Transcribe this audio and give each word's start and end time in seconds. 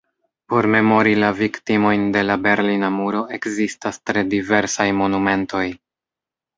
Por 0.53 0.67
memori 0.75 1.11
la 1.23 1.29
viktimojn 1.41 2.07
de 2.17 2.25
la 2.31 2.39
berlina 2.47 2.91
muro 2.97 3.23
ekzistas 3.41 4.03
tre 4.09 4.27
diversaj 4.35 4.91
monumentoj. 5.05 5.67